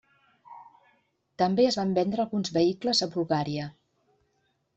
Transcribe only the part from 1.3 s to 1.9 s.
També es